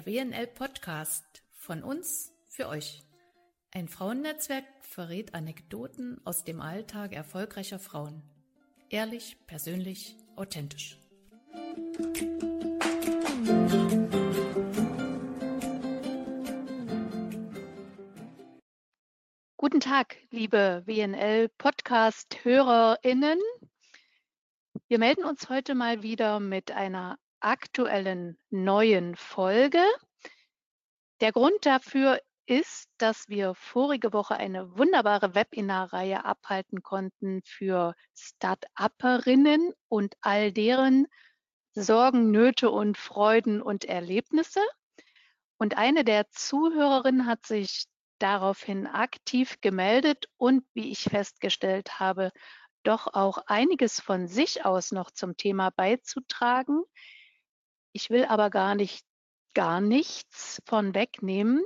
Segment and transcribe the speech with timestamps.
[0.00, 3.02] der WNL Podcast von uns für euch.
[3.72, 8.22] Ein Frauennetzwerk verrät Anekdoten aus dem Alltag erfolgreicher Frauen.
[8.88, 10.98] Ehrlich, persönlich, authentisch.
[19.58, 23.38] Guten Tag, liebe WNL-Podcast-HörerInnen.
[24.88, 29.82] Wir melden uns heute mal wieder mit einer aktuellen neuen Folge.
[31.20, 39.72] Der Grund dafür ist, dass wir vorige Woche eine wunderbare Webinarreihe abhalten konnten für Start-Upperinnen
[39.88, 41.06] und all deren
[41.74, 44.60] Sorgen, Nöte und Freuden und Erlebnisse.
[45.58, 47.84] Und eine der Zuhörerinnen hat sich
[48.18, 52.32] daraufhin aktiv gemeldet und, wie ich festgestellt habe,
[52.82, 56.82] doch auch einiges von sich aus noch zum Thema beizutragen.
[57.92, 59.04] Ich will aber gar nicht,
[59.54, 61.64] gar nichts von wegnehmen.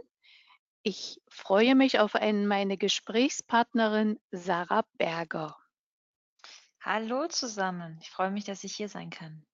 [0.83, 5.56] Ich freue mich auf einen, meine Gesprächspartnerin Sarah Berger.
[6.81, 7.98] Hallo zusammen.
[8.00, 9.44] Ich freue mich, dass ich hier sein kann.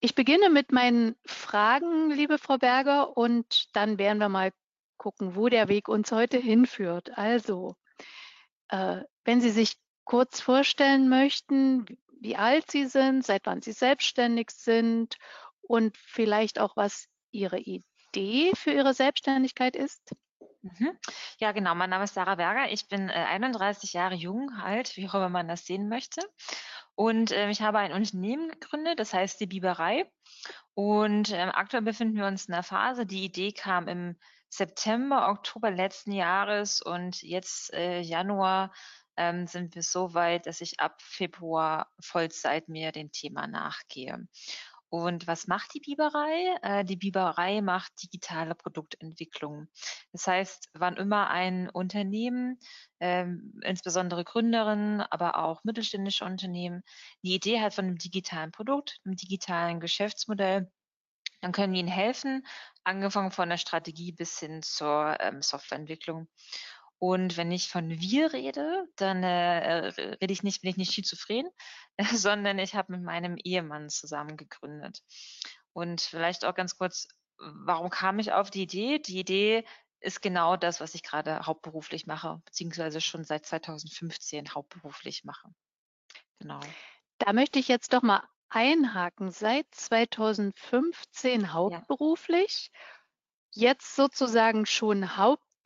[0.00, 4.52] Ich beginne mit meinen Fragen, liebe Frau Berger, und dann werden wir mal
[4.96, 7.16] gucken, wo der Weg uns heute hinführt.
[7.16, 7.76] Also,
[8.68, 11.86] äh, wenn Sie sich kurz vorstellen möchten,
[12.20, 15.18] wie alt Sie sind, seit wann Sie selbstständig sind
[15.68, 20.16] und vielleicht auch, was Ihre Idee für Ihre Selbstständigkeit ist?
[20.62, 20.98] Mhm.
[21.38, 21.74] Ja, genau.
[21.76, 22.72] Mein Name ist Sarah Berger.
[22.72, 26.20] Ich bin äh, 31 Jahre jung, alt, wie auch immer man das sehen möchte.
[26.96, 30.10] Und äh, ich habe ein Unternehmen gegründet, das heißt die Biberei.
[30.74, 33.06] Und äh, aktuell befinden wir uns in einer Phase.
[33.06, 34.16] Die Idee kam im
[34.48, 38.72] September, Oktober letzten Jahres und jetzt äh, Januar
[39.16, 44.26] ähm, sind wir so weit, dass ich ab Februar Vollzeit mir dem Thema nachgehe.
[44.90, 46.56] Und was macht die Biberei?
[46.62, 49.68] Äh, die Biberei macht digitale Produktentwicklung.
[50.12, 52.58] Das heißt, wann immer ein Unternehmen,
[53.00, 56.82] ähm, insbesondere Gründerinnen, aber auch mittelständische Unternehmen,
[57.22, 60.70] die Idee hat von einem digitalen Produkt, einem digitalen Geschäftsmodell,
[61.40, 62.46] dann können wir ihnen helfen,
[62.82, 66.28] angefangen von der Strategie bis hin zur ähm, Softwareentwicklung.
[67.00, 69.86] Und wenn ich von wir rede, dann äh,
[70.20, 71.48] rede ich nicht, bin ich nicht schizophren,
[71.96, 75.02] äh, sondern ich habe mit meinem Ehemann zusammen gegründet.
[75.72, 77.06] Und vielleicht auch ganz kurz,
[77.38, 78.98] warum kam ich auf die Idee?
[78.98, 79.64] Die Idee
[80.00, 85.48] ist genau das, was ich gerade hauptberuflich mache, beziehungsweise schon seit 2015 hauptberuflich mache.
[86.40, 86.60] Genau.
[87.18, 89.30] Da möchte ich jetzt doch mal einhaken.
[89.30, 92.70] Seit 2015 hauptberuflich,
[93.54, 93.68] ja.
[93.68, 95.16] jetzt sozusagen schon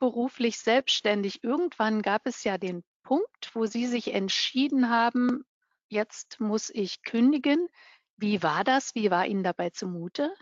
[0.03, 1.43] hauptberuflich beruflich selbstständig.
[1.43, 5.45] Irgendwann gab es ja den Punkt, wo Sie sich entschieden haben,
[5.87, 7.67] jetzt muss ich kündigen.
[8.17, 8.95] Wie war das?
[8.95, 10.33] Wie war Ihnen dabei zumute?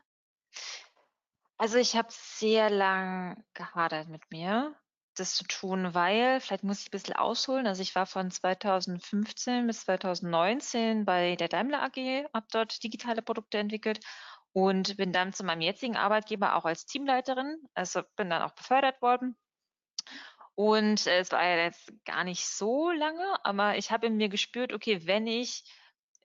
[1.57, 4.75] Also ich habe sehr lang gehadert mit mir,
[5.15, 9.67] das zu tun, weil, vielleicht muss ich ein bisschen ausholen, also ich war von 2015
[9.67, 13.99] bis 2019 bei der Daimler AG, habe dort digitale Produkte entwickelt
[14.53, 18.99] und bin dann zu meinem jetzigen Arbeitgeber auch als Teamleiterin, also bin dann auch befördert
[19.03, 19.37] worden
[20.55, 24.29] und äh, es war ja jetzt gar nicht so lange, aber ich habe in mir
[24.29, 25.63] gespürt, okay, wenn ich,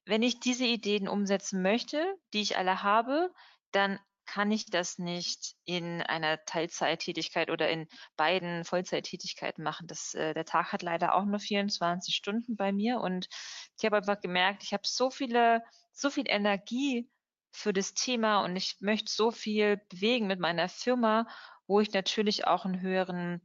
[0.04, 3.32] wenn ich diese Ideen umsetzen möchte, die ich alle habe,
[3.72, 7.86] dann kann ich das nicht in einer Teilzeittätigkeit oder in
[8.16, 9.86] beiden Vollzeittätigkeiten machen.
[9.86, 13.28] Das, äh, der Tag hat leider auch nur 24 Stunden bei mir und
[13.78, 17.08] ich habe einfach gemerkt, ich habe so viele, so viel Energie
[17.52, 21.26] für das Thema und ich möchte so viel bewegen mit meiner Firma,
[21.66, 23.40] wo ich natürlich auch einen höheren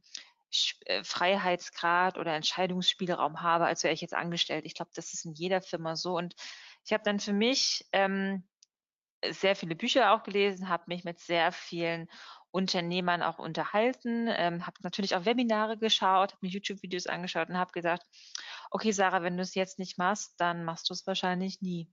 [1.02, 4.64] Freiheitsgrad oder Entscheidungsspielraum habe, als wäre ich jetzt angestellt.
[4.66, 6.16] Ich glaube, das ist in jeder Firma so.
[6.16, 6.34] Und
[6.84, 8.44] ich habe dann für mich ähm,
[9.30, 12.08] sehr viele Bücher auch gelesen, habe mich mit sehr vielen
[12.50, 17.72] Unternehmern auch unterhalten, ähm, habe natürlich auch Webinare geschaut, habe mir YouTube-Videos angeschaut und habe
[17.72, 18.02] gesagt,
[18.70, 21.90] okay, Sarah, wenn du es jetzt nicht machst, dann machst du es wahrscheinlich nie.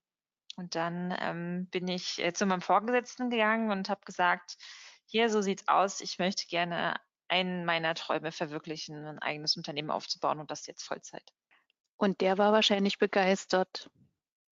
[0.58, 4.58] Und dann ähm, bin ich äh, zu meinem Vorgesetzten gegangen und habe gesagt,
[5.06, 6.96] hier, so sieht's aus, ich möchte gerne
[7.30, 11.32] einen meiner Träume verwirklichen, ein eigenes Unternehmen aufzubauen und das jetzt Vollzeit.
[11.98, 13.90] Und der war wahrscheinlich begeistert.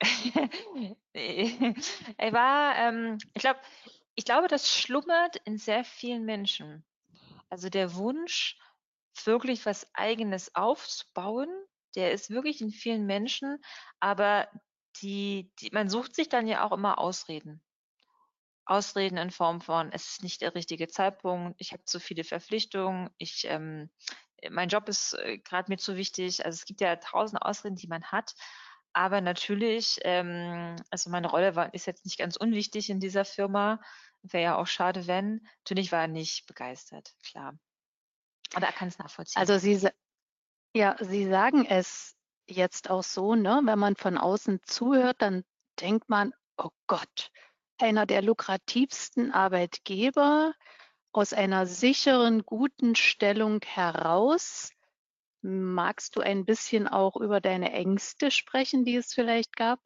[1.14, 3.60] er war, ähm, ich glaube,
[4.16, 6.86] ich glaube, das schlummert in sehr vielen Menschen.
[7.50, 8.58] Also der Wunsch,
[9.25, 11.50] wirklich was Eigenes aufzubauen,
[11.96, 13.64] der ist wirklich in vielen Menschen,
[14.00, 14.48] aber
[15.02, 17.62] die, die, man sucht sich dann ja auch immer Ausreden.
[18.65, 23.10] Ausreden in Form von, es ist nicht der richtige Zeitpunkt, ich habe zu viele Verpflichtungen,
[23.18, 23.89] ich, ähm,
[24.50, 26.45] mein Job ist äh, gerade mir zu wichtig.
[26.45, 28.36] Also es gibt ja tausend Ausreden, die man hat.
[28.94, 33.80] Aber natürlich, ähm, also meine Rolle war, ist jetzt nicht ganz unwichtig in dieser Firma.
[34.21, 35.48] Wäre ja auch schade, wenn.
[35.60, 37.57] Natürlich war er nicht begeistert, klar.
[38.54, 39.39] Aber er kann es nachvollziehen.
[39.39, 39.89] Also Sie,
[40.75, 42.15] ja, Sie sagen es
[42.48, 43.62] jetzt auch so, ne?
[43.63, 45.44] Wenn man von außen zuhört, dann
[45.80, 47.31] denkt man, oh Gott,
[47.84, 50.54] einer der lukrativsten Arbeitgeber
[51.12, 54.72] aus einer sicheren, guten Stellung heraus.
[55.42, 59.80] Magst du ein bisschen auch über deine Ängste sprechen, die es vielleicht gab?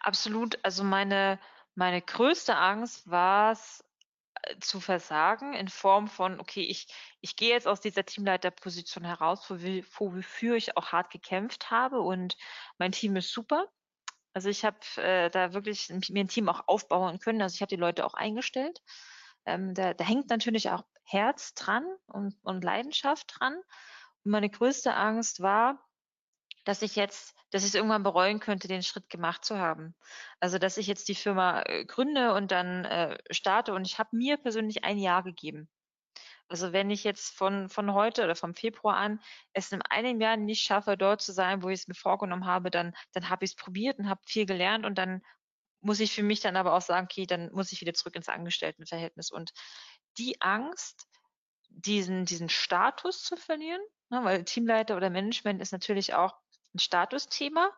[0.00, 0.58] Absolut.
[0.62, 1.40] Also meine,
[1.74, 3.84] meine größte Angst war es,
[4.42, 6.86] äh, zu versagen in Form von, okay, ich,
[7.20, 12.36] ich gehe jetzt aus dieser Teamleiterposition heraus, wofür ich auch hart gekämpft habe und
[12.78, 13.66] mein Team ist super.
[14.36, 17.40] Also ich habe äh, da wirklich mir ein Team auch aufbauen können.
[17.40, 18.82] Also ich habe die Leute auch eingestellt.
[19.46, 23.54] Ähm, da, da hängt natürlich auch Herz dran und, und Leidenschaft dran.
[23.54, 25.82] Und meine größte Angst war,
[26.64, 29.94] dass ich jetzt, dass ich es irgendwann bereuen könnte, den Schritt gemacht zu haben.
[30.38, 33.72] Also dass ich jetzt die Firma äh, gründe und dann äh, starte.
[33.72, 35.66] Und ich habe mir persönlich ein Jahr gegeben.
[36.48, 39.20] Also wenn ich jetzt von, von heute oder vom Februar an
[39.52, 42.70] es in einem Jahr nicht schaffe, dort zu sein, wo ich es mir vorgenommen habe,
[42.70, 45.22] dann, dann habe ich es probiert und habe viel gelernt und dann
[45.80, 48.28] muss ich für mich dann aber auch sagen, okay, dann muss ich wieder zurück ins
[48.28, 49.30] Angestelltenverhältnis.
[49.30, 49.52] Und
[50.18, 51.06] die Angst,
[51.68, 56.34] diesen, diesen Status zu verlieren, ne, weil Teamleiter oder Management ist natürlich auch
[56.74, 57.70] ein Statusthema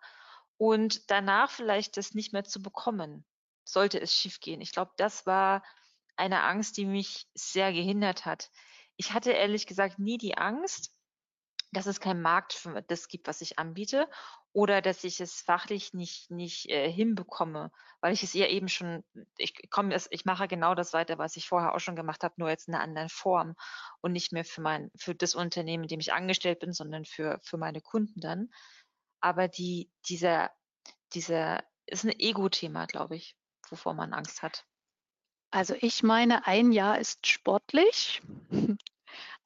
[0.57, 3.25] und danach vielleicht das nicht mehr zu bekommen,
[3.65, 4.61] sollte es schiefgehen.
[4.61, 5.63] Ich glaube, das war
[6.19, 8.51] eine Angst, die mich sehr gehindert hat.
[8.97, 10.95] Ich hatte ehrlich gesagt nie die Angst,
[11.73, 14.09] dass es keinen Markt für das gibt, was ich anbiete,
[14.53, 17.71] oder dass ich es fachlich nicht, nicht äh, hinbekomme,
[18.01, 19.05] weil ich es ja eben schon,
[19.37, 22.49] ich komme, ich mache genau das weiter, was ich vorher auch schon gemacht habe, nur
[22.49, 23.55] jetzt in einer anderen Form
[24.01, 27.39] und nicht mehr für mein, für das Unternehmen, in dem ich angestellt bin, sondern für,
[27.45, 28.49] für meine Kunden dann.
[29.21, 30.51] Aber die, dieser,
[31.13, 33.37] dieser ist ein Ego-Thema, glaube ich,
[33.69, 34.65] wovor man Angst hat.
[35.51, 38.21] Also ich meine, ein Jahr ist sportlich,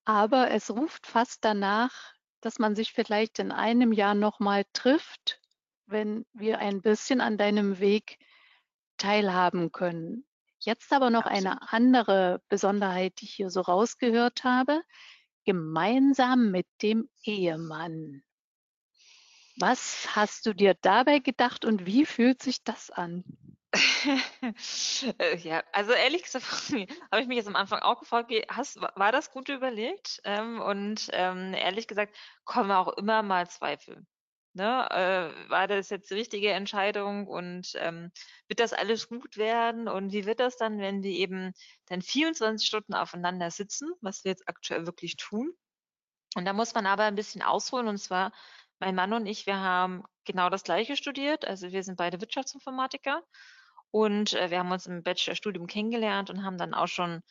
[0.05, 5.41] aber es ruft fast danach, dass man sich vielleicht in einem Jahr nochmal trifft,
[5.87, 8.19] wenn wir ein bisschen an deinem Weg
[8.97, 10.27] teilhaben können.
[10.59, 11.47] Jetzt aber noch Absolut.
[11.47, 14.83] eine andere Besonderheit, die ich hier so rausgehört habe.
[15.45, 18.23] Gemeinsam mit dem Ehemann.
[19.59, 23.25] Was hast du dir dabei gedacht und wie fühlt sich das an?
[25.19, 26.45] Äh, ja, also ehrlich gesagt
[27.11, 30.21] habe ich mich jetzt am Anfang auch gefragt, hast war das gut überlegt?
[30.25, 32.15] Ähm, und, ähm, ehrlich gesagt
[32.45, 34.05] kommen auch immer mal Zweifel,
[34.55, 34.89] ne?
[34.91, 38.11] Äh, war das jetzt die richtige Entscheidung und, ähm,
[38.49, 39.89] wird das alles gut werden?
[39.89, 41.53] Und wie wird das dann, wenn wir eben
[41.87, 45.53] dann 24 Stunden aufeinander sitzen, was wir jetzt aktuell wirklich tun?
[46.37, 48.33] Und da muss man aber ein bisschen ausholen und zwar
[48.79, 53.23] mein Mann und ich, wir haben genau das Gleiche studiert, also wir sind beide Wirtschaftsinformatiker
[53.93, 57.23] und äh, wir haben uns im Bachelorstudium kennengelernt und haben dann auch schon,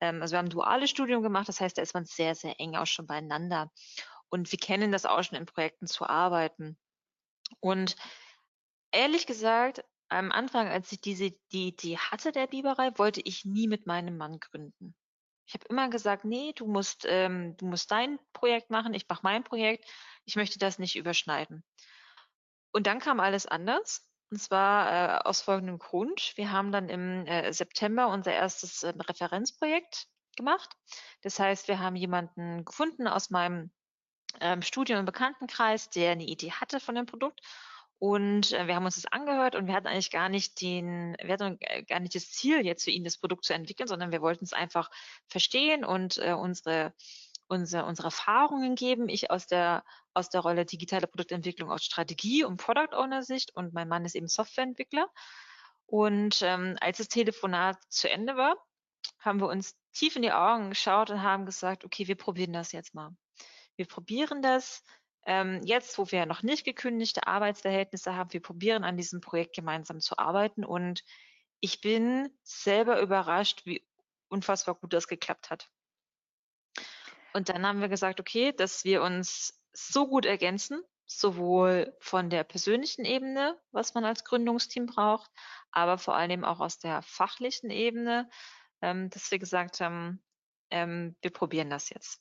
[0.00, 2.58] ähm, also wir haben ein duales Studium gemacht, das heißt, da ist man sehr, sehr
[2.58, 3.70] eng auch schon beieinander.
[4.30, 6.78] Und wir kennen das auch schon in Projekten zu arbeiten.
[7.60, 7.96] Und
[8.90, 13.68] ehrlich gesagt, am Anfang, als ich diese die Idee hatte der Biberei, wollte ich nie
[13.68, 14.96] mit meinem Mann gründen.
[15.46, 19.20] Ich habe immer gesagt, nee, du musst, ähm, du musst dein Projekt machen, ich mache
[19.22, 19.84] mein Projekt.
[20.24, 21.62] Ich möchte das nicht überschneiden.
[22.72, 24.08] Und dann kam alles anders.
[24.30, 26.32] Und zwar äh, aus folgendem Grund.
[26.36, 30.06] Wir haben dann im äh, September unser erstes äh, Referenzprojekt
[30.36, 30.70] gemacht.
[31.22, 33.70] Das heißt, wir haben jemanden gefunden aus meinem
[34.40, 37.40] ähm, Studium- und Bekanntenkreis, der eine Idee hatte von dem Produkt.
[37.98, 41.32] Und äh, wir haben uns das angehört und wir hatten eigentlich gar nicht den, wir
[41.32, 44.20] hatten äh, gar nicht das Ziel, jetzt für ihn das Produkt zu entwickeln, sondern wir
[44.20, 44.90] wollten es einfach
[45.28, 46.92] verstehen und äh, unsere
[47.48, 49.08] unsere, unsere Erfahrungen geben.
[49.08, 49.84] Ich aus der,
[50.16, 54.14] aus der Rolle digitale Produktentwicklung aus Strategie und Product Owner Sicht und mein Mann ist
[54.14, 55.08] eben Softwareentwickler.
[55.86, 58.56] Und ähm, als das Telefonat zu Ende war,
[59.20, 62.72] haben wir uns tief in die Augen geschaut und haben gesagt, okay, wir probieren das
[62.72, 63.14] jetzt mal.
[63.76, 64.82] Wir probieren das
[65.26, 68.32] ähm, jetzt, wo wir noch nicht gekündigte Arbeitsverhältnisse haben.
[68.32, 71.04] Wir probieren an diesem Projekt gemeinsam zu arbeiten und
[71.60, 73.86] ich bin selber überrascht, wie
[74.28, 75.68] unfassbar gut das geklappt hat.
[77.32, 82.44] Und dann haben wir gesagt, okay, dass wir uns so gut ergänzen, sowohl von der
[82.44, 85.30] persönlichen Ebene, was man als Gründungsteam braucht,
[85.70, 88.28] aber vor allem auch aus der fachlichen Ebene,
[88.82, 90.22] ähm, dass wir gesagt haben,
[90.70, 92.20] ähm, wir probieren das jetzt.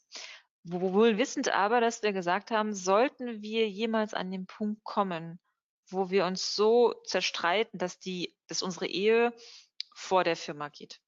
[0.63, 5.39] Wohl wissend aber, dass wir gesagt haben, sollten wir jemals an den Punkt kommen,
[5.89, 9.33] wo wir uns so zerstreiten, dass die, dass unsere Ehe
[9.93, 10.99] vor der Firma geht.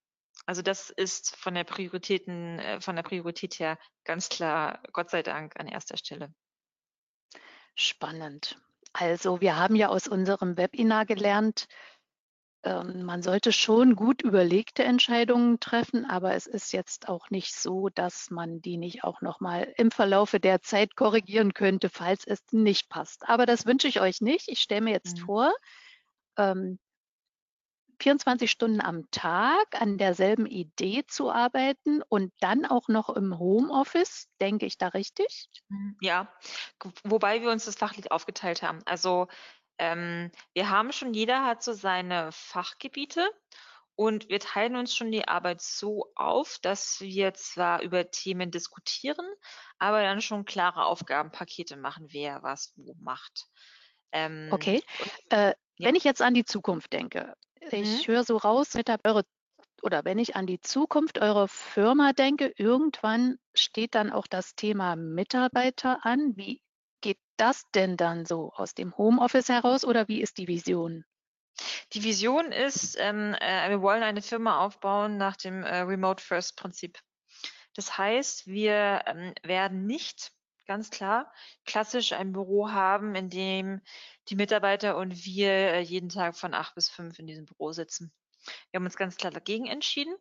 [0.48, 5.22] Also das ist von der Prioritäten, äh, von der Priorität her ganz klar, Gott sei
[5.22, 6.34] Dank, an erster Stelle.
[7.76, 8.60] Spannend.
[8.94, 11.68] Also wir haben ja aus unserem Webinar gelernt,
[12.64, 17.90] ähm, man sollte schon gut überlegte Entscheidungen treffen, aber es ist jetzt auch nicht so,
[17.90, 22.42] dass man die nicht auch noch mal im Verlaufe der Zeit korrigieren könnte, falls es
[22.52, 23.28] nicht passt.
[23.30, 24.48] Aber das wünsche ich euch nicht.
[24.48, 25.26] Ich stelle mir jetzt mhm.
[25.26, 25.54] vor,
[26.38, 26.80] ähm,
[28.00, 34.28] 24 Stunden am Tag an derselben Idee zu arbeiten und dann auch noch im Homeoffice.
[34.40, 35.50] Denke ich da richtig?
[35.70, 36.32] Mhm, ja,
[37.04, 38.82] wobei wir uns das fachlich aufgeteilt haben.
[38.86, 39.28] Also
[39.80, 43.30] ähm, wir haben schon, jeder hat so seine Fachgebiete
[43.96, 49.26] und wir teilen uns schon die Arbeit so auf, dass wir zwar über Themen diskutieren,
[49.80, 53.48] aber dann schon klare Aufgabenpakete machen, wer was wo macht.
[54.12, 54.84] Ähm, okay.
[55.30, 55.88] Äh, ja.
[55.88, 57.36] Wenn ich jetzt an die Zukunft denke,
[57.72, 58.12] ich mhm.
[58.12, 59.24] höre so raus, mit der, eure,
[59.82, 64.96] oder wenn ich an die Zukunft eurer Firma denke, irgendwann steht dann auch das Thema
[64.96, 66.36] Mitarbeiter an.
[66.36, 66.62] Wie
[67.02, 71.06] geht das denn dann so aus dem Homeoffice heraus oder wie ist die Vision?
[71.94, 76.56] Die Vision ist, ähm, äh, wir wollen eine Firma aufbauen nach dem äh, Remote First
[76.56, 77.00] Prinzip.
[77.76, 80.32] Das heißt, wir ähm, werden nicht
[80.68, 81.32] ganz klar
[81.66, 83.82] klassisch ein Büro haben, in dem
[84.30, 88.12] die Mitarbeiter und wir äh, jeden Tag von acht bis fünf in diesem Büro sitzen.
[88.72, 90.16] Wir haben uns ganz klar dagegen entschieden,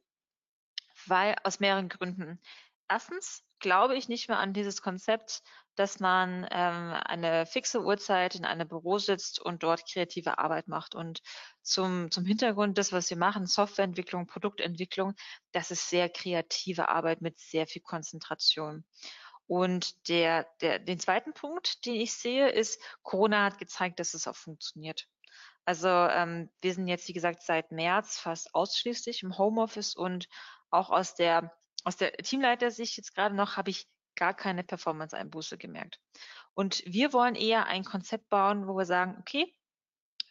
[1.07, 2.41] weil aus mehreren Gründen.
[2.89, 5.43] Erstens glaube ich nicht mehr an dieses Konzept,
[5.75, 10.95] dass man ähm, eine fixe Uhrzeit in einem Büro sitzt und dort kreative Arbeit macht.
[10.95, 11.21] Und
[11.63, 15.15] zum, zum Hintergrund, das, was wir machen, Softwareentwicklung, Produktentwicklung,
[15.53, 18.85] das ist sehr kreative Arbeit mit sehr viel Konzentration.
[19.47, 24.27] Und der, der, den zweiten Punkt, den ich sehe, ist, Corona hat gezeigt, dass es
[24.27, 25.07] auch funktioniert.
[25.65, 30.29] Also ähm, wir sind jetzt, wie gesagt, seit März fast ausschließlich im Homeoffice und
[30.71, 31.53] auch aus der,
[31.85, 36.01] aus der Teamleiter-Sicht jetzt gerade noch habe ich gar keine Performance-Einbuße gemerkt.
[36.55, 39.53] Und wir wollen eher ein Konzept bauen, wo wir sagen, okay,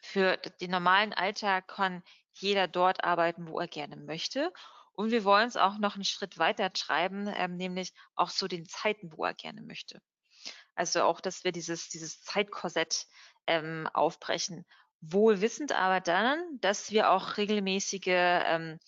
[0.02, 2.04] für den normalen Alltag kann
[2.34, 4.52] jeder dort arbeiten, wo er gerne möchte.
[4.96, 8.66] Und wir wollen es auch noch einen Schritt weiter treiben, ähm, nämlich auch zu den
[8.66, 10.02] Zeiten, wo er gerne möchte.
[10.75, 13.06] Also auch, dass wir dieses, dieses Zeitkorsett
[13.48, 14.66] ähm, aufbrechen.
[15.02, 18.80] Wohl wissend aber dann, dass wir auch regelmäßige ähm,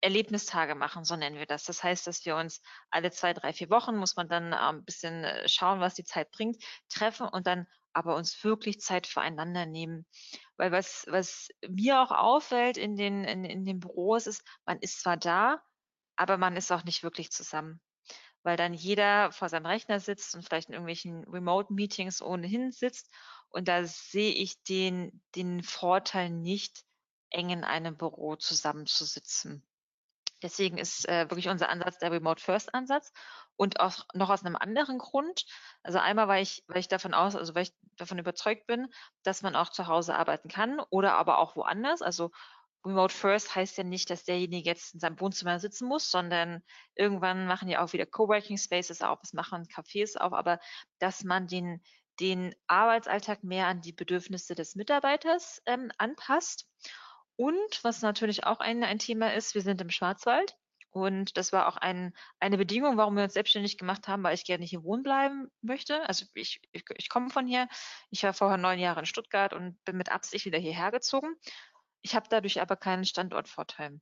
[0.00, 1.64] Erlebnistage machen, so nennen wir das.
[1.64, 4.84] Das heißt, dass wir uns alle zwei, drei, vier Wochen, muss man dann ein ähm,
[4.84, 7.66] bisschen äh, schauen, was die Zeit bringt, treffen und dann
[7.98, 10.06] aber uns wirklich Zeit füreinander nehmen.
[10.56, 15.00] Weil was, was mir auch auffällt in den, in, in den Büros ist, man ist
[15.00, 15.60] zwar da,
[16.14, 17.80] aber man ist auch nicht wirklich zusammen.
[18.44, 23.12] Weil dann jeder vor seinem Rechner sitzt und vielleicht in irgendwelchen Remote-Meetings ohnehin sitzt.
[23.48, 26.84] Und da sehe ich den, den Vorteil nicht,
[27.30, 29.67] eng in einem Büro zusammenzusitzen.
[30.42, 33.12] Deswegen ist äh, wirklich unser Ansatz der Remote First Ansatz
[33.56, 35.44] und auch noch aus einem anderen Grund.
[35.82, 38.88] Also einmal, weil ich, weil ich davon aus, also weil ich davon überzeugt bin,
[39.24, 42.02] dass man auch zu Hause arbeiten kann oder aber auch woanders.
[42.02, 42.30] Also
[42.84, 46.62] Remote First heißt ja nicht, dass derjenige jetzt in seinem Wohnzimmer sitzen muss, sondern
[46.94, 50.60] irgendwann machen ja auch wieder Coworking Spaces auf, es machen Cafés auf, aber
[51.00, 51.82] dass man den,
[52.20, 56.68] den Arbeitsalltag mehr an die Bedürfnisse des Mitarbeiters ähm, anpasst.
[57.38, 60.56] Und was natürlich auch ein, ein Thema ist, wir sind im Schwarzwald.
[60.90, 64.44] Und das war auch ein, eine Bedingung, warum wir uns selbstständig gemacht haben, weil ich
[64.44, 66.06] gerne hier wohnen bleiben möchte.
[66.08, 67.68] Also ich, ich, ich komme von hier.
[68.10, 71.36] Ich war vorher neun Jahre in Stuttgart und bin mit Absicht wieder hierher gezogen.
[72.02, 74.00] Ich habe dadurch aber keinen Standortvorteil.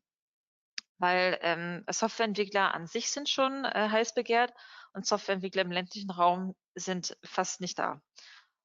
[0.97, 4.55] Weil ähm, Softwareentwickler an sich sind schon äh, heiß begehrt
[4.95, 8.00] und Softwareentwickler im ländlichen Raum sind fast nicht da.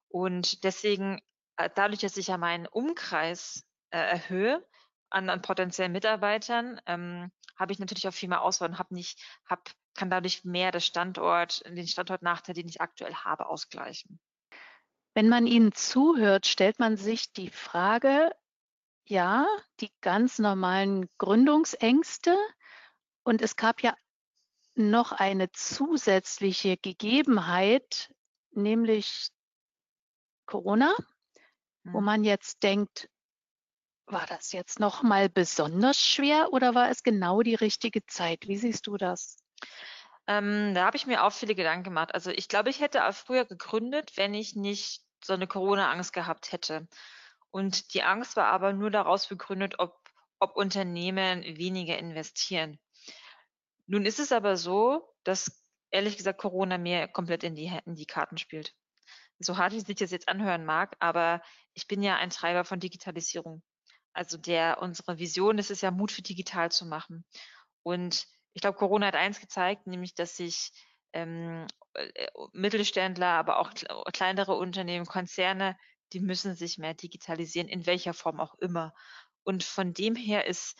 [0.08, 1.20] Und deswegen,
[1.58, 4.66] äh, dadurch, dass ich ja meinen Umkreis äh, erhöhe
[5.10, 9.22] an, an potenziellen Mitarbeitern, ähm, habe ich natürlich auch viel mehr Auswahl und habe nicht,
[9.46, 14.18] hab, kann dadurch mehr das Standort, den Standortnachteil, den ich aktuell habe, ausgleichen.
[15.14, 18.34] Wenn man Ihnen zuhört, stellt man sich die Frage,
[19.04, 19.46] ja,
[19.80, 22.36] die ganz normalen Gründungsängste
[23.22, 23.94] und es gab ja
[24.74, 28.14] noch eine zusätzliche Gegebenheit,
[28.52, 29.28] nämlich
[30.46, 30.94] Corona,
[31.84, 32.04] wo hm.
[32.04, 33.10] man jetzt denkt,
[34.12, 38.46] war das jetzt noch mal besonders schwer oder war es genau die richtige Zeit?
[38.46, 39.38] Wie siehst du das?
[40.26, 42.14] Ähm, da habe ich mir auch viele Gedanken gemacht.
[42.14, 46.52] Also ich glaube, ich hätte auch früher gegründet, wenn ich nicht so eine Corona-Angst gehabt
[46.52, 46.86] hätte.
[47.50, 49.98] Und die Angst war aber nur daraus begründet, ob,
[50.38, 52.78] ob Unternehmen weniger investieren.
[53.86, 58.06] Nun ist es aber so, dass ehrlich gesagt Corona mir komplett in die, in die
[58.06, 58.74] Karten spielt.
[59.38, 61.42] So hart ich sich das jetzt anhören mag, aber
[61.74, 63.62] ich bin ja ein Treiber von Digitalisierung.
[64.12, 67.24] Also der, unsere Vision ist es ja, Mut für digital zu machen.
[67.82, 70.72] Und ich glaube, Corona hat eins gezeigt, nämlich, dass sich
[71.12, 73.72] ähm, äh, Mittelständler, aber auch
[74.12, 75.76] kleinere Unternehmen, Konzerne
[76.12, 78.94] die müssen sich mehr digitalisieren, in welcher Form auch immer.
[79.44, 80.76] Und von dem her ist,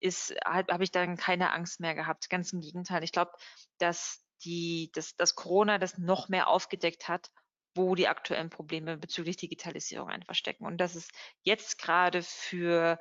[0.00, 2.28] ist, habe ich dann keine Angst mehr gehabt.
[2.28, 3.02] Ganz im Gegenteil.
[3.02, 3.32] Ich glaube,
[3.78, 7.30] dass die, dass, dass Corona das noch mehr aufgedeckt hat,
[7.76, 10.64] wo die aktuellen Probleme bezüglich Digitalisierung einfach stecken.
[10.66, 11.10] Und das ist
[11.42, 12.98] jetzt gerade für,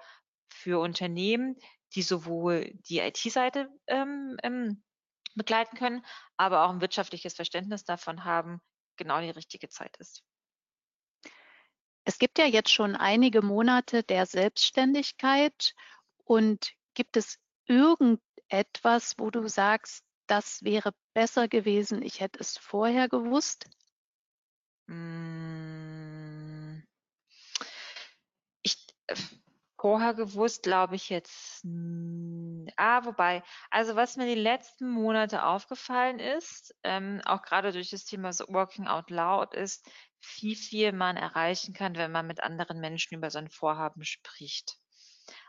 [0.50, 1.58] für Unternehmen,
[1.94, 4.84] die sowohl die IT-Seite ähm, ähm,
[5.36, 6.06] begleiten können,
[6.38, 8.62] aber auch ein wirtschaftliches Verständnis davon haben,
[8.98, 10.24] genau die richtige Zeit ist.
[12.04, 15.74] Es gibt ja jetzt schon einige Monate der Selbstständigkeit
[16.24, 23.10] und gibt es irgendetwas, wo du sagst, das wäre besser gewesen, ich hätte es vorher
[23.10, 23.68] gewusst?
[24.88, 26.84] Hm.
[28.62, 28.76] Ich
[29.08, 29.16] äh,
[29.80, 31.64] vorher gewusst, glaube ich jetzt.
[32.78, 38.06] Ah, wobei, also was mir die letzten Monate aufgefallen ist, ähm, auch gerade durch das
[38.06, 39.88] Thema so Working Out Loud, ist,
[40.40, 44.78] wie viel man erreichen kann, wenn man mit anderen Menschen über sein Vorhaben spricht.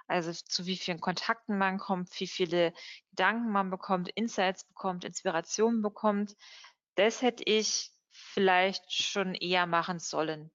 [0.07, 2.73] Also zu wie vielen Kontakten man kommt, wie viele
[3.11, 6.35] Gedanken man bekommt, Insights bekommt, Inspirationen bekommt.
[6.95, 7.91] Das hätte ich
[8.37, 10.51] vielleicht schon eher machen sollen.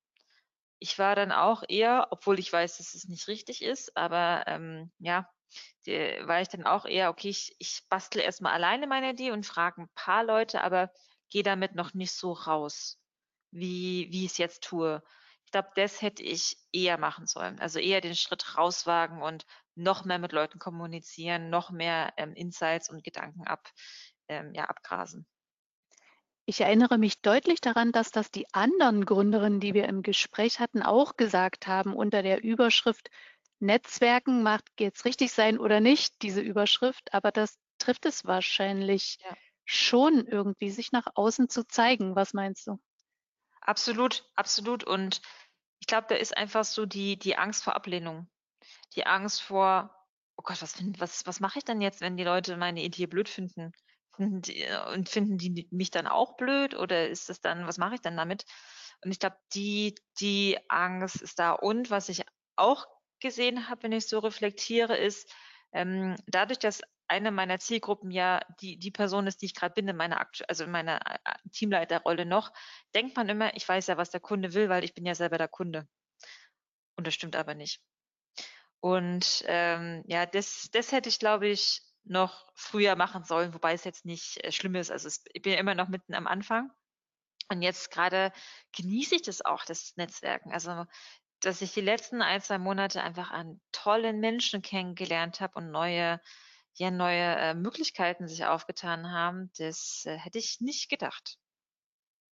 [0.78, 4.92] Ich war dann auch eher, obwohl ich weiß, dass es nicht richtig ist, aber ähm,
[5.00, 5.28] ja,
[5.88, 9.48] die, war ich dann auch eher, okay, ich, ich bastle erstmal alleine meine Idee und
[9.48, 10.92] frage ein paar Leute, aber
[11.32, 13.00] gehe damit noch nicht so raus,
[13.50, 15.02] wie, wie ich es jetzt tue.
[15.46, 17.60] Ich glaube, das hätte ich eher machen sollen.
[17.60, 22.92] Also eher den Schritt rauswagen und noch mehr mit Leuten kommunizieren, noch mehr ähm, Insights
[22.92, 23.72] und Gedanken ab,
[24.28, 25.26] ähm, ja, abgrasen.
[26.46, 30.82] Ich erinnere mich deutlich daran, dass das die anderen Gründerinnen, die wir im Gespräch hatten,
[30.82, 33.10] auch gesagt haben unter der Überschrift
[33.62, 39.38] Netzwerken macht jetzt richtig sein oder nicht, diese Überschrift, aber das trifft es wahrscheinlich ja.
[39.66, 42.16] schon irgendwie, sich nach außen zu zeigen.
[42.16, 42.80] Was meinst du?
[43.62, 44.84] Absolut, absolut.
[44.84, 45.22] Und
[45.80, 48.28] ich glaube, da ist einfach so die, die Angst vor Ablehnung.
[48.96, 49.96] Die Angst vor,
[50.38, 53.30] oh Gott, was, was, was mache ich denn jetzt, wenn die Leute meine Idee blöd
[53.30, 53.74] finden?
[54.22, 57.96] Finden die, und finden die mich dann auch blöd oder ist das dann, was mache
[57.96, 58.46] ich denn damit?
[59.04, 61.54] Und ich glaube, die, die Angst ist da.
[61.54, 62.22] Und was ich
[62.56, 62.86] auch
[63.20, 65.34] gesehen habe, wenn ich so reflektiere, ist,
[65.74, 69.88] ähm, dadurch, dass eine meiner Zielgruppen ja die, die Person ist, die ich gerade bin,
[69.88, 72.54] in meiner, also in meiner äh, Teamleiterrolle noch,
[72.94, 75.40] denkt man immer, ich weiß ja, was der Kunde will, weil ich bin ja selber
[75.40, 75.88] der Kunde.
[76.96, 77.82] Und das stimmt aber nicht.
[78.82, 83.84] Und ähm, ja, das, das hätte ich, glaube ich, noch früher machen sollen, wobei es
[83.84, 84.92] jetzt nicht äh, schlimm ist.
[84.92, 86.72] Also es, ich bin ja immer noch mitten am Anfang.
[87.50, 88.32] Und jetzt gerade
[88.76, 90.54] genieße ich das auch, das Netzwerken.
[90.54, 90.86] Also,
[91.42, 96.22] dass ich die letzten ein, zwei Monate einfach an tollen Menschen kennengelernt habe und neue,
[96.76, 101.38] ja, neue äh, Möglichkeiten sich aufgetan haben, das äh, hätte ich nicht gedacht.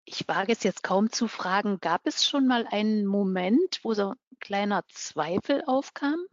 [0.05, 4.11] Ich wage es jetzt kaum zu fragen, gab es schon mal einen Moment, wo so
[4.11, 6.25] ein kleiner Zweifel aufkam?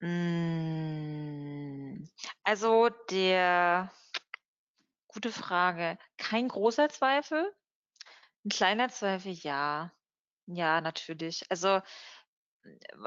[0.00, 0.39] Hm,
[2.50, 3.92] also der
[5.06, 5.96] gute Frage.
[6.16, 7.48] Kein großer Zweifel.
[8.44, 9.92] Ein kleiner Zweifel, ja.
[10.46, 11.44] Ja, natürlich.
[11.48, 11.80] Also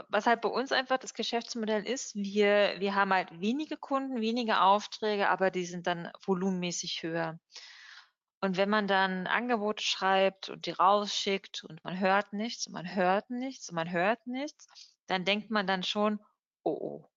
[0.08, 4.62] was halt bei uns einfach das Geschäftsmodell ist, wir, wir haben halt wenige Kunden, wenige
[4.62, 7.38] Aufträge, aber die sind dann volumenmäßig höher.
[8.40, 12.96] Und wenn man dann Angebote schreibt und die rausschickt und man hört nichts und man
[12.96, 14.68] hört nichts und man hört nichts,
[15.08, 16.22] dann denkt man dann schon,
[16.64, 17.13] oh, oh,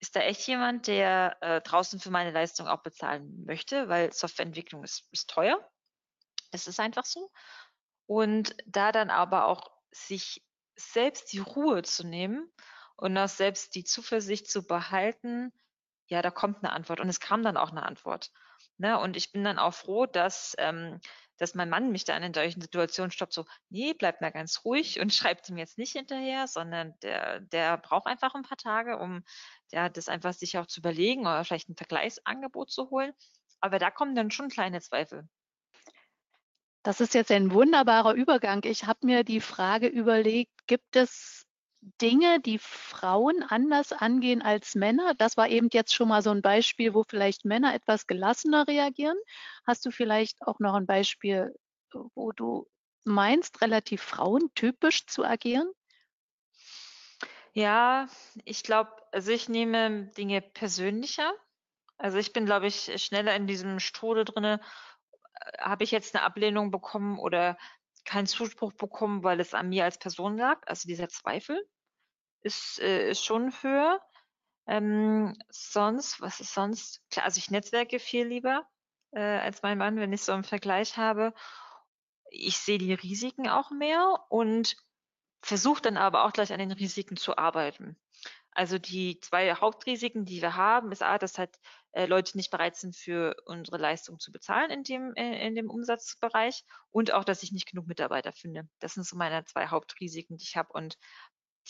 [0.00, 4.82] ist da echt jemand, der äh, draußen für meine Leistung auch bezahlen möchte, weil Softwareentwicklung
[4.82, 5.58] ist, ist teuer.
[6.50, 7.30] Das ist einfach so.
[8.06, 10.42] Und da dann aber auch sich
[10.74, 12.50] selbst die Ruhe zu nehmen
[12.96, 15.52] und auch selbst die Zuversicht zu behalten,
[16.06, 17.00] ja, da kommt eine Antwort.
[17.00, 18.32] Und es kam dann auch eine Antwort.
[18.78, 18.98] Ne?
[18.98, 21.00] Und ich bin dann auch froh, dass ähm,
[21.40, 25.00] dass mein Mann mich da in solchen Situationen stoppt, so, nee, bleib mal ganz ruhig
[25.00, 29.24] und schreibt ihm jetzt nicht hinterher, sondern der, der braucht einfach ein paar Tage, um
[29.72, 33.12] ja, das einfach sich auch zu überlegen oder vielleicht ein Vergleichsangebot zu holen.
[33.60, 35.26] Aber da kommen dann schon kleine Zweifel.
[36.82, 38.60] Das ist jetzt ein wunderbarer Übergang.
[38.64, 41.46] Ich habe mir die Frage überlegt, gibt es
[41.80, 45.14] Dinge, die Frauen anders angehen als Männer?
[45.14, 49.16] Das war eben jetzt schon mal so ein Beispiel, wo vielleicht Männer etwas gelassener reagieren.
[49.66, 51.54] Hast du vielleicht auch noch ein Beispiel,
[52.14, 52.66] wo du
[53.04, 55.70] meinst, relativ frauentypisch zu agieren?
[57.52, 58.08] Ja,
[58.44, 61.32] ich glaube, also ich nehme Dinge persönlicher.
[61.98, 64.60] Also ich bin, glaube ich, schneller in diesem Strudel drinne.
[65.58, 67.56] Habe ich jetzt eine Ablehnung bekommen oder
[68.04, 70.60] keinen Zuspruch bekommen, weil es an mir als Person lag.
[70.66, 71.60] Also dieser Zweifel
[72.42, 74.00] ist, äh, ist schon höher.
[74.66, 77.02] Ähm, sonst, was ist sonst?
[77.10, 78.66] Klar, also ich netzwerke viel lieber
[79.12, 81.34] äh, als mein Mann, wenn ich so einen Vergleich habe.
[82.30, 84.76] ich sehe die Risiken auch mehr und
[85.42, 87.96] versuche dann aber auch gleich an den Risiken zu arbeiten.
[88.52, 91.58] Also die zwei Hauptrisiken, die wir haben, ist A, dass halt
[91.92, 95.70] äh, Leute nicht bereit sind, für unsere Leistung zu bezahlen in dem, äh, in dem
[95.70, 98.68] Umsatzbereich und auch, dass ich nicht genug Mitarbeiter finde.
[98.78, 100.96] Das sind so meine zwei Hauptrisiken, die ich habe und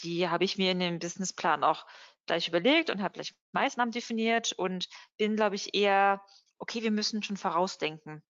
[0.03, 1.87] die habe ich mir in dem Businessplan auch
[2.27, 6.23] gleich überlegt und habe gleich Maßnahmen definiert und bin, glaube ich, eher,
[6.59, 8.23] okay, wir müssen schon vorausdenken.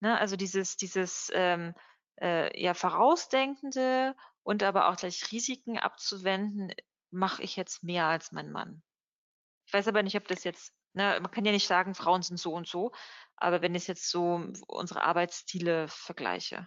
[0.00, 0.18] Ne?
[0.18, 1.74] Also dieses, dieses ähm,
[2.20, 6.72] äh, ja, Vorausdenkende und aber auch gleich Risiken abzuwenden,
[7.10, 8.82] mache ich jetzt mehr als mein Mann.
[9.66, 12.38] Ich weiß aber nicht, ob das jetzt, ne, man kann ja nicht sagen, Frauen sind
[12.38, 12.92] so und so,
[13.36, 16.66] aber wenn ich jetzt so unsere Arbeitsstile vergleiche.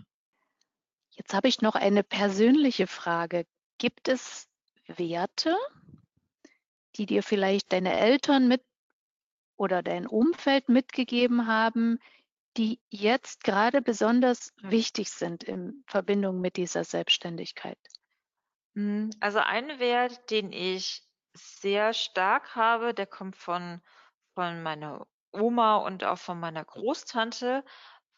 [1.11, 3.45] Jetzt habe ich noch eine persönliche Frage.
[3.79, 4.47] Gibt es
[4.85, 5.57] Werte,
[6.95, 8.63] die dir vielleicht deine Eltern mit
[9.55, 11.99] oder dein Umfeld mitgegeben haben,
[12.57, 17.79] die jetzt gerade besonders wichtig sind in Verbindung mit dieser Selbstständigkeit?
[18.75, 23.81] Hm, also ein Wert, den ich sehr stark habe, der kommt von,
[24.37, 27.63] von meiner Oma und auch von meiner Großtante,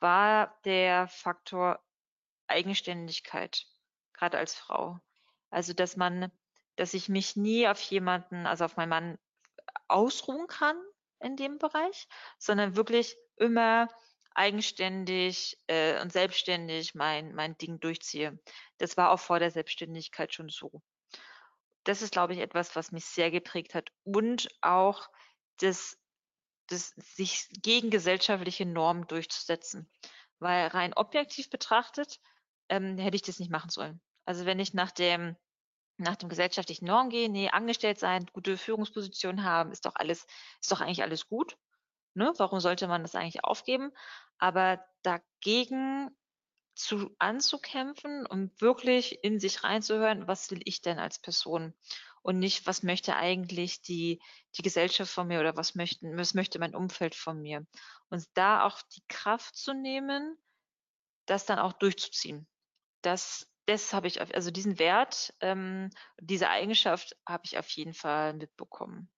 [0.02, 1.80] war der Faktor
[2.48, 3.66] Eigenständigkeit,
[4.14, 5.00] gerade als Frau.
[5.50, 6.30] Also, dass man
[6.80, 9.18] dass ich mich nie auf jemanden, also auf meinen Mann
[9.90, 10.78] ausruhen kann
[11.20, 13.90] in dem Bereich, sondern wirklich immer
[14.34, 18.40] eigenständig äh, und selbstständig mein, mein Ding durchziehe.
[18.78, 20.82] Das war auch vor der Selbstständigkeit schon so.
[21.84, 25.10] Das ist, glaube ich, etwas, was mich sehr geprägt hat und auch
[25.60, 25.99] das,
[26.70, 29.90] das sich gegen gesellschaftliche Normen durchzusetzen.
[30.40, 32.20] Weil rein objektiv betrachtet
[32.70, 34.00] ähm, hätte ich das nicht machen sollen.
[34.26, 35.36] Also wenn ich nach dem
[36.00, 40.26] nach dem gesellschaftlichen Norm gehen, nee, angestellt sein, gute Führungsposition haben, ist doch alles,
[40.62, 41.58] ist doch eigentlich alles gut.
[42.14, 42.34] Ne?
[42.38, 43.92] Warum sollte man das eigentlich aufgeben?
[44.38, 46.10] Aber dagegen
[46.74, 51.74] zu, anzukämpfen und wirklich in sich reinzuhören, was will ich denn als Person?
[52.30, 54.22] Und nicht, was möchte eigentlich die,
[54.56, 57.66] die Gesellschaft von mir oder was, möchten, was möchte mein Umfeld von mir?
[58.10, 60.38] Und da auch die Kraft zu nehmen,
[61.26, 62.48] das dann auch durchzuziehen.
[63.02, 65.90] Das das habe ich, also diesen Wert, ähm,
[66.20, 69.10] diese Eigenschaft habe ich auf jeden Fall mitbekommen.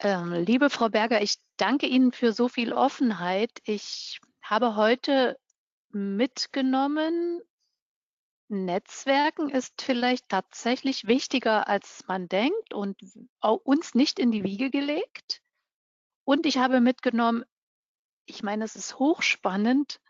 [0.00, 3.52] Ähm, liebe Frau Berger, ich danke Ihnen für so viel Offenheit.
[3.62, 5.38] Ich habe heute
[5.90, 7.42] mitgenommen,
[8.48, 12.96] Netzwerken ist vielleicht tatsächlich wichtiger, als man denkt und
[13.40, 15.42] uns nicht in die Wiege gelegt.
[16.24, 17.44] Und ich habe mitgenommen,
[18.24, 20.00] ich meine, es ist hochspannend,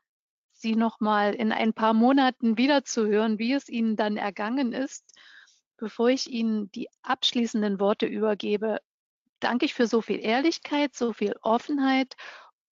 [0.53, 5.05] Sie noch mal in ein paar Monaten wiederzuhören, wie es Ihnen dann ergangen ist.
[5.77, 8.81] Bevor ich Ihnen die abschließenden Worte übergebe,
[9.39, 12.17] danke ich für so viel Ehrlichkeit, so viel Offenheit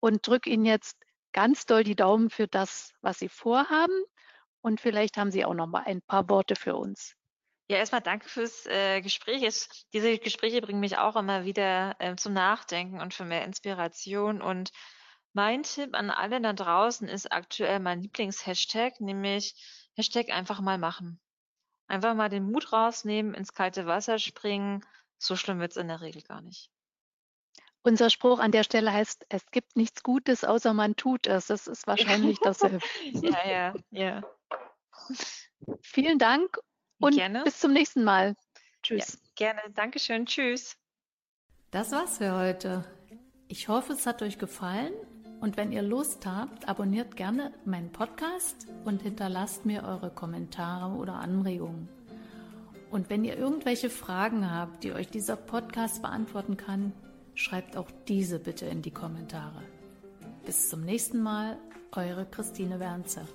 [0.01, 0.99] und drücke Ihnen jetzt
[1.33, 3.95] ganz doll die Daumen für das, was Sie vorhaben.
[4.67, 7.15] Und vielleicht haben Sie auch noch mal ein paar Worte für uns.
[7.69, 9.45] Ja, erstmal danke fürs äh, Gespräch.
[9.45, 14.43] Es, diese Gespräche bringen mich auch immer wieder äh, zum Nachdenken und für mehr Inspiration.
[14.43, 14.73] Und
[15.33, 19.55] mein Tipp an alle da draußen ist aktuell mein Lieblingshashtag, nämlich
[19.95, 21.21] Hashtag einfach mal machen.
[21.87, 24.85] Einfach mal den Mut rausnehmen, ins kalte Wasser springen.
[25.17, 26.73] So schlimm wird es in der Regel gar nicht.
[27.85, 31.47] Unser Spruch an der Stelle heißt, es gibt nichts Gutes, außer man tut es.
[31.47, 32.85] Das ist wahrscheinlich dasselbe.
[33.13, 34.36] ja, ja, ja.
[35.83, 36.59] Vielen Dank
[37.01, 37.43] und gerne.
[37.45, 38.35] bis zum nächsten Mal.
[38.83, 39.19] Tschüss.
[39.39, 39.61] Ja, gerne.
[39.75, 40.27] Dankeschön.
[40.27, 40.77] Tschüss.
[41.71, 42.85] Das war's für heute.
[43.49, 44.93] Ich hoffe, es hat euch gefallen
[45.41, 51.15] und wenn ihr Lust habt, abonniert gerne meinen Podcast und hinterlasst mir eure Kommentare oder
[51.15, 51.89] Anregungen.
[52.91, 56.93] Und wenn ihr irgendwelche Fragen habt, die euch dieser Podcast beantworten kann,
[57.35, 59.63] schreibt auch diese bitte in die Kommentare.
[60.45, 61.59] Bis zum nächsten Mal,
[61.93, 63.27] eure Christine Wernzer.